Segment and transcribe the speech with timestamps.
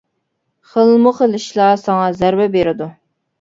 [0.71, 2.89] خىلمۇ خىل ئىشلار ساڭا زەربە بېرىدۇ.